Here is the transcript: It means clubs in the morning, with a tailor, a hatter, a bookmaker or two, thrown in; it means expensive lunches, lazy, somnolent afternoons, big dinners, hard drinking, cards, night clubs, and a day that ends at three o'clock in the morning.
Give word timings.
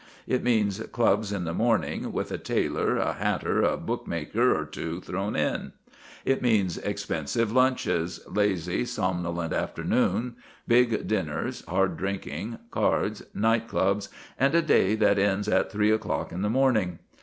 It 0.25 0.41
means 0.43 0.79
clubs 0.91 1.31
in 1.31 1.43
the 1.43 1.53
morning, 1.53 2.11
with 2.11 2.31
a 2.31 2.39
tailor, 2.39 2.97
a 2.97 3.13
hatter, 3.13 3.61
a 3.61 3.77
bookmaker 3.77 4.59
or 4.59 4.65
two, 4.65 4.99
thrown 4.99 5.35
in; 5.35 5.73
it 6.25 6.41
means 6.41 6.79
expensive 6.79 7.51
lunches, 7.51 8.19
lazy, 8.27 8.83
somnolent 8.83 9.53
afternoons, 9.53 10.33
big 10.67 11.07
dinners, 11.07 11.63
hard 11.67 11.97
drinking, 11.97 12.57
cards, 12.71 13.21
night 13.35 13.67
clubs, 13.67 14.09
and 14.39 14.55
a 14.55 14.63
day 14.63 14.95
that 14.95 15.19
ends 15.19 15.47
at 15.47 15.71
three 15.71 15.91
o'clock 15.91 16.31
in 16.31 16.41
the 16.41 16.49
morning. 16.49 16.97